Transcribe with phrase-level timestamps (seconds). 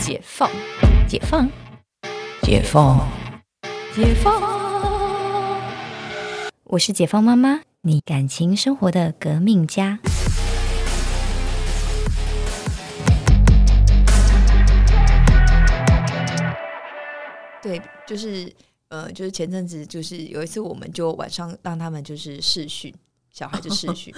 [0.00, 0.50] 解放，
[1.06, 1.46] 解放，
[2.42, 3.06] 解放，
[3.94, 4.42] 解放。
[6.64, 9.98] 我是解放妈妈，你感情生活的革命家。
[17.62, 18.50] 对，就是
[18.88, 22.92] 呃，就是前阵子就是有一次，我们就晚上让他们就是视讯，
[23.30, 24.12] 小孩就视讯，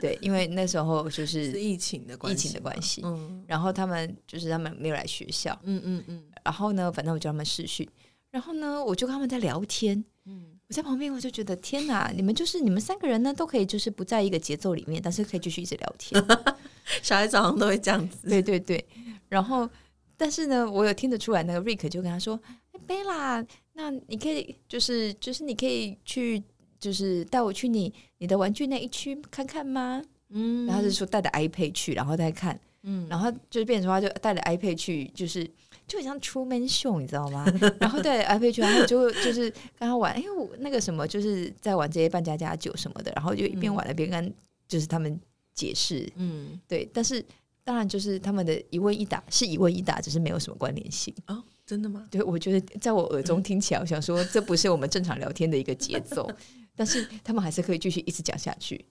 [0.00, 3.42] 对，因为那时候就是是疫情的关疫系，情的关系，嗯。
[3.46, 6.22] 然后他们就是他们没有来学校，嗯嗯嗯。
[6.44, 7.88] 然后呢，反正我就让他们视讯，
[8.30, 16.22] 然后呢，我就跟他们在聊天，嗯，我在旁边我就觉得天哪，你们就是你们三个人呢都可以就是不在一个节奏里面，但是可以继续一直聊天，
[17.02, 18.84] 小孩早上都会这样子，对对对，
[19.28, 19.68] 然后
[20.16, 22.38] 但是呢，我有听得出来，那个 Rick 就跟他说
[22.72, 26.42] ：“哎贝拉，那你可以就是就是你可以去
[26.80, 30.02] 就是带我去你你的玩具那一区看看吗？”
[30.32, 35.44] 嗯然后就说带着 iPad 去，然后再看，嗯然后就变成说他就带着 iPad 去，就是
[35.88, 37.44] 就很像 Truman Show，你知道吗？
[37.80, 44.32] 然后带着 iPad 去，然后就就是跟他玩，哎我那个什么就是在玩这些扮家家酒什么的，然后就一边玩一边跟
[44.68, 45.20] 就是他们
[45.52, 47.24] 解释，嗯对，但是
[47.64, 51.12] 当然就是他们的一问一答是一问一答，只是没有什么关联性。
[51.26, 52.06] 哦，真的吗？
[52.08, 56.30] 对，我觉得在我耳中听起来，我想说这不是我们正常聊天的一个节奏，
[56.76, 58.84] 但是他们还是可以继续一直讲下去。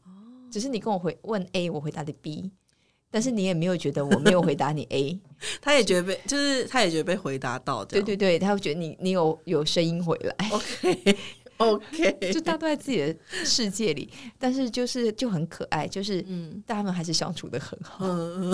[0.51, 2.51] 只是你跟我回问 A，我回答的 B，
[3.11, 5.19] 但是你也没有觉得我没有回答你 A，
[5.61, 11.17] 他也觉得被，就是他也觉得被回答到，对对对，他会觉得你你有有声音回来，，OK
[11.59, 13.15] OK，就大家都在自己的
[13.45, 16.63] 世界里，但是就是就很可爱，就是嗯。
[16.65, 18.05] 他们还是相处的很好。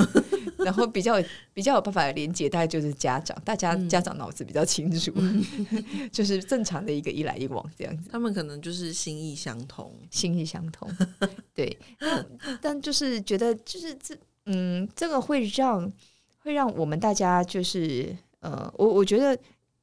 [0.66, 1.22] 然后比较
[1.54, 3.88] 比较有办法连接，大概就是家长，大家、嗯。
[3.88, 5.14] 家长脑子比较清楚，
[6.12, 10.90] 就是正常的一个一来一往这样子，他们可能就是心意相通，心意相通。
[11.54, 12.26] 对，但
[12.62, 14.18] 但就是觉得就是这
[14.48, 15.92] 嗯，这个会让
[16.40, 19.38] 会让我们大家就是呃，我我觉得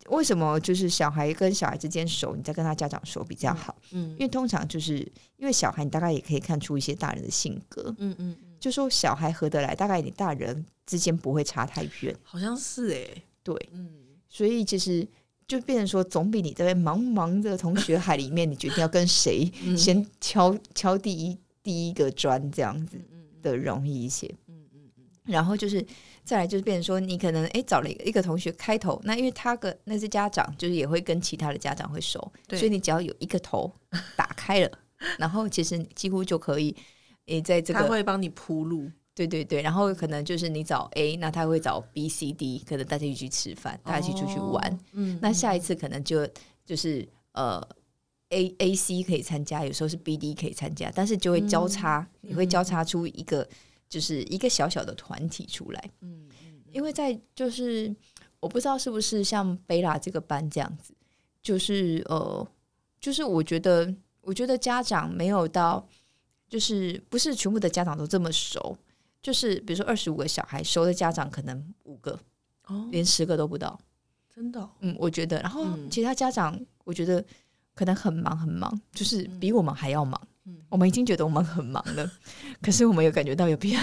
[0.09, 4.99] 为什么就是小孩跟小孩之间熟，你再跟他家长熟比较好，嗯因为通常就是
[5.37, 12.15] 因为小孩，你大概也可以看出一些大人的性格，嗯嗯，就说小孩合得来，大概你大人之间不会差太远。
[12.23, 13.91] 好像是哎，对，嗯。
[14.29, 15.07] 所以其实
[15.47, 19.77] 就变成说，总比你在茫茫的同学海里面，你决定要跟谁 嗯。
[19.77, 23.25] 先敲敲第一第一个砖这样子嗯。
[23.43, 24.33] 的容易一些。
[25.25, 25.85] 然后就是
[26.25, 33.73] 再来就是变成说，你可能诶找了一个同学开头，那因为他跟那是家长，就是也会跟其他的家长会熟，所以你只要有一个头
[34.17, 34.71] 打开了，
[35.19, 36.75] 然后其实你几乎就可以
[37.27, 44.73] 诶在这个他个会帮你铺路，对对对，然后可能就是你找 A，那他会找 B、C、D，可能大家一起去吃饭，大家一起出去玩。
[44.73, 46.29] 哦，嗯，那下一次可能就
[46.65, 47.61] 就是呃
[48.31, 53.47] A A C 可以参加，有时候是 B D 可以参加，但是就会交叉，你会交叉出一个
[53.93, 55.91] 就是一个小小的团体出来。
[56.01, 57.95] 嗯嗯因为在就是
[58.41, 60.95] 我不知道是不是像贝拉这个班这样子，
[61.43, 62.49] 就是呃，
[62.99, 65.87] 就是我觉得我觉得家长没有到，
[66.49, 68.75] 就是不是全部的家长都这么熟。
[69.21, 72.19] 就是比如说二十五个小孩，熟的家长可能五个，
[72.69, 73.79] 哦，连十个都不到。
[74.35, 77.23] 真的哦，嗯，我觉得，然后嗯其他家长，我觉得
[77.75, 80.19] 可能很忙很忙，就是嗯比我们还要忙。
[80.25, 80.32] 嗯
[80.69, 82.11] 我们已经觉得我们很忙了，
[82.61, 83.77] 可是我们有感觉到有比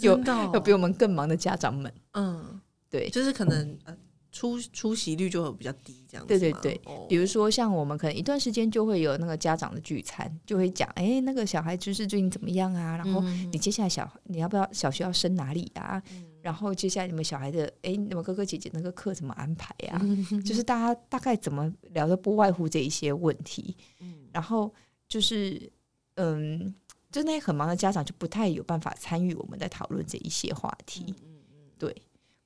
[0.00, 0.18] 有
[0.52, 1.92] 有比我们更忙的家长们。
[2.12, 3.96] 嗯，对，就是可能呃
[4.30, 6.80] 出出席率就会比较低，这样子对对对。
[6.84, 7.06] 哦。
[7.08, 12.96] 比如说像我们可能一段时间就会有那个家长的聚餐，就会讲，哎，那个小孩就是最近怎么样啊？
[12.96, 13.48] 然后嗯。
[13.52, 16.02] 你接下来小你要不要小学要升哪里啊？
[16.42, 20.00] 然后接下来你们小孩的，哎，你们哥哥姐姐那个课怎么安排呀、
[20.46, 23.76] 就是大家大概怎么聊的，不外乎这一些问题。
[24.00, 24.28] 嗯。
[24.32, 24.72] 然后
[25.08, 25.72] 就是，
[26.16, 26.74] 嗯，
[27.10, 31.14] 就那些很忙的家长就不太有办法参与我们在讨论这一些话题。
[31.22, 31.94] 嗯嗯对，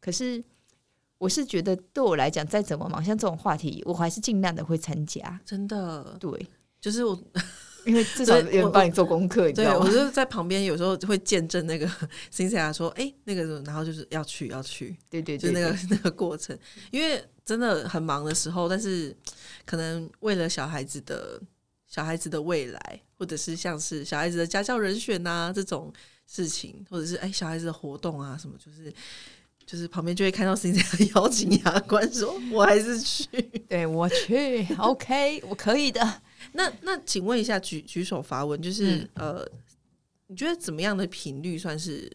[0.01, 0.43] 可是
[1.19, 5.41] 我是觉得对我来讲，再怎么忙，像这种话题，我还是尽量的会参加。
[5.45, 6.47] 真的对，
[6.81, 7.19] 就是我
[7.87, 9.87] 因为至少有人帮你做功课，你知对道吗？
[9.87, 16.57] 我就是在旁边，有时候会见证那个 n t h 说，哎、那个什么，然后就是要去要去，对对对，就那个 那个过程，
[16.91, 19.17] 因为真的很忙的时候，但是
[19.65, 21.41] 可能为了小孩子的
[21.91, 25.93] 小孩子的未来，或者是像是小孩子的家教人选呐、这种
[26.27, 28.95] 事情，或者是哎、小孩子的活动啊什么，就是
[29.67, 33.27] 就是旁边就会看到 c t h 邀请牙关说，我还是去。
[33.69, 36.23] 对我去，OK， 我可以的。
[36.55, 39.49] 那那请问一下，举举手发问，就是、嗯呃，
[40.29, 42.11] 你觉得怎么样的频率算是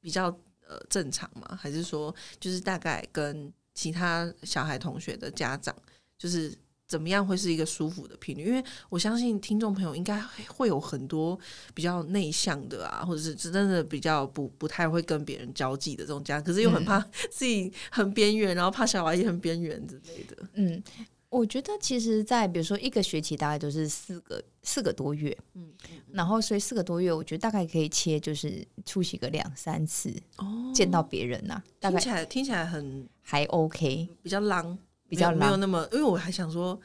[0.00, 0.26] 比较
[0.66, 1.58] 呃正常吗？
[1.60, 5.74] 还是说就是大概跟其他小孩同学的家长，
[6.16, 6.52] 就是
[6.88, 8.46] 怎么样会是一个舒服的频率？
[8.46, 10.18] 因为我相信听众朋友应该
[10.48, 11.38] 会有很多
[11.74, 16.98] 比较内向的啊，或者是真的比较不不太会跟别人交际的这种家，可是又很怕
[17.30, 20.36] 自己很边缘，然后怕小孩也很边缘之类的。
[20.54, 20.82] 嗯，
[21.28, 25.70] 我觉得其实，在比如说一个学期大概都是四个四个多月，嗯，
[26.10, 34.08] 然后所以四个多月，我觉得大概可以切，就是出席个两三次，哦，见到别人呐、大概听起来听起来很还 OK。
[34.22, 36.78] 比较浪，比较没有那么，因为我还想说，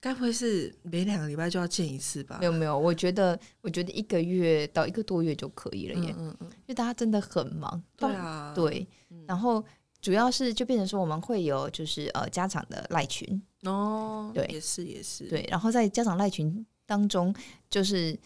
[0.00, 2.36] 该不会是每两个礼拜就要见一次吧？
[2.40, 7.82] 没有没有，我觉得我觉得一个月到一个多月就可以了耶，嗯嗯嗯，因为大家真的很忙。
[7.96, 9.24] 对啊，对，嗯。
[9.26, 9.64] 然后
[10.00, 14.44] 主要是就变成说我们会有就是呃家长的赖群，哦，对。
[14.50, 17.34] 也是也是，对，然后在家长赖群当中，
[17.70, 18.18] 就是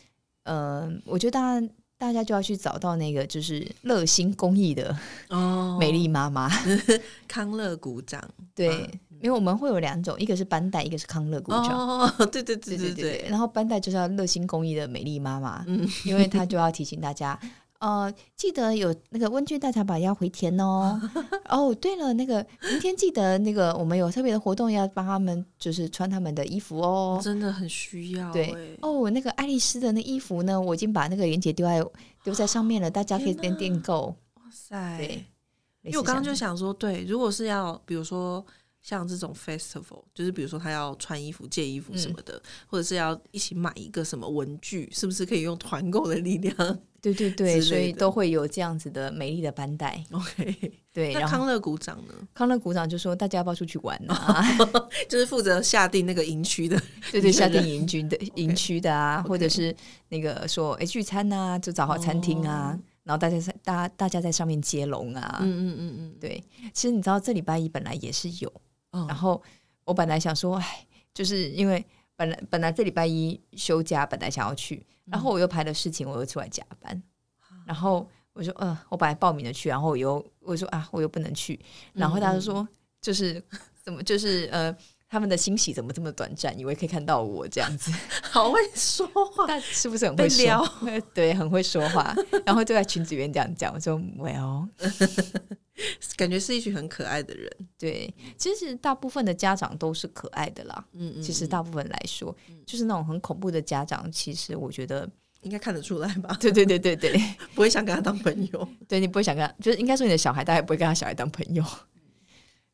[0.44, 1.69] 呃，我觉得大家
[1.99, 4.96] 大家就要去找到那个就是热心公益的
[5.28, 6.50] 哦，美丽妈妈，
[7.28, 8.22] 康乐鼓掌，
[8.54, 11.69] 对，嗯因为我们会有两种，一个是班带，一个是康乐鼓掌。
[11.76, 17.37] 哦， 对对对对对对对，然后班带就是要热心公益的美丽妈妈，嗯因为她就要提醒大家，
[17.81, 21.00] 呃，记得有那个问卷大茶把要回填哦。
[21.50, 27.19] 哦，对了，那个明天记得那个我们有特别的活动，要帮他们就是穿他们的衣服哦。
[27.20, 31.84] 真的很需要，对欸哦，那个爱丽丝的那衣服呢，我已经把那个链接丢在
[32.23, 34.14] 丢在上面了，大家可以天哪边订购。
[34.34, 35.25] 哇塞，对，
[35.82, 38.44] 因为我刚刚就想说，对，如果是要比如说
[38.86, 50.00] 像这种 festival，就是比如说他要穿衣服、借衣服什么的，或者是要一起买一个什么文具，是不是可以用团购的力量像 对对对，所以都会有这样子的美丽的班带。
[50.12, 54.40] ？OK， 对，那康乐鼓掌呢，康乐鼓掌就说大家要不要出去玩啊？
[55.10, 56.80] 就是负责下定那个营区的，
[57.10, 59.74] 对对，夏人令营区的营区的啊，或者是
[60.10, 65.40] 那个说哎聚餐啊，就找好餐厅啊，然后大家在大大家在上面接龙啊。
[65.42, 66.40] 嗯嗯嗯嗯，对，
[66.72, 68.52] 其实你知道这礼拜一本来也是有，
[68.96, 69.06] 嗯。
[69.06, 69.43] 然后
[69.84, 71.84] 我本来想说，哎，就是因为
[72.16, 77.02] 本来本来这礼拜一休假，本来想要去，然后我又排了事情，我又出来加班，
[77.66, 81.60] 然后我说，呃，我本来报名了去，然后我又我说啊，我又不能去，
[81.93, 82.66] 然后大家就说，
[83.00, 83.43] 就是
[83.82, 84.76] 怎么就是呃。
[85.08, 86.58] 他们的欣喜怎么这么短暂？
[86.58, 87.92] 以为可以看到我这样子，
[88.22, 90.74] 好会说话，但是不是很会说撩？
[91.14, 92.14] 对，很会说话。
[92.44, 94.68] 然后就在群子里面这样讲，我说：“Well，
[96.16, 97.50] 感觉是一群很可爱的人。
[97.78, 100.84] 对，其实大部分的家长都是可爱的啦。
[100.94, 105.08] 嗯嗯，其实大部分来说，就是那种很恐怖的家长，其实我觉得，
[105.42, 106.36] 应该看得出来吧？
[106.40, 107.12] 对对对对对，
[107.54, 108.68] 不会想跟他当朋友。
[108.88, 111.62] 对你不会想跟他，就是应该说你的小孩大概不会跟他小孩当朋友。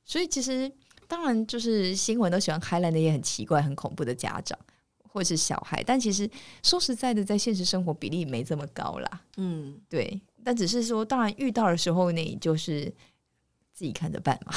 [0.04, 0.70] 所以其实
[1.12, 4.58] 当然就是新闻都喜欢 highlight 那些很奇怪、很恐怖的家长
[5.06, 6.26] 或是小孩，但其实
[6.62, 9.20] 说实在的，在现实生活比例没这么高啦。
[9.36, 12.90] 嗯，对，但只是说，当然遇到的时候，你就是
[13.74, 14.54] 自己看着办嘛。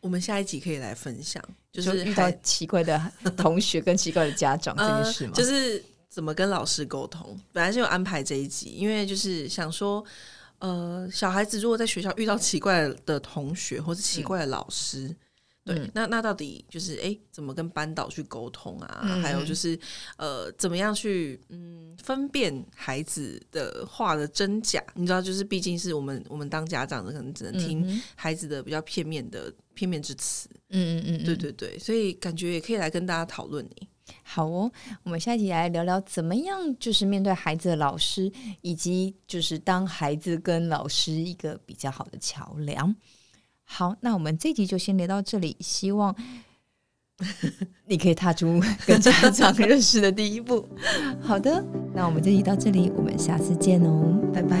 [0.00, 1.42] 我们下一集可以来分享，
[1.72, 5.32] 就 就是遇到奇怪的同学跟奇怪的家长 这件事吗？
[5.34, 7.36] 呃就是怎么跟老师沟通。
[7.52, 10.04] 本来是有安排这一集，因为就是想说，
[10.60, 15.12] 呃，小孩子如果在学校遇到奇怪的同学或是奇怪的老师。
[15.64, 19.00] 对，嗯那那到底就是哎，怎么跟班导去沟通啊？
[19.04, 19.78] 嗯还有就是
[20.18, 24.82] 呃，怎么样去嗯分辨孩子的话的真假？
[24.94, 30.48] 你知道，就是毕竟是我们我们当家长的，可能只能听嗯孩子的比较片面的片面之词。
[30.68, 33.88] 嗯嗯嗯，对对对，所以感觉也可以来跟大家讨论你。
[34.22, 34.70] 好哦。
[35.02, 38.30] 我们下一集来聊聊怎么样，就是面对孩子的老师，
[38.60, 42.94] 以及就是当孩子跟老师一个比较好的桥梁。
[43.64, 46.14] 好，那我们这集就先聊到这里，希望
[47.86, 50.68] 你可以踏出跟家长 认识的第一步。
[51.20, 54.56] 好的，那我们这集到这里，我们下次见哦，拜拜